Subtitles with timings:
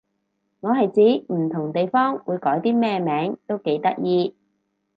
[0.61, 0.91] 我係
[1.27, 4.35] 指唔同地方會改啲咩名都幾得意